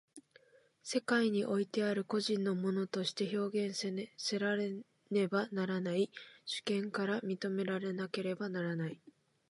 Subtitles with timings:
[0.81, 4.75] 世界においてある個人の物として表現せられ
[5.11, 6.09] ねばならない、
[6.43, 8.99] 主権から認められなければならない。